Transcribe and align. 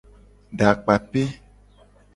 Dakpape. 0.57 1.23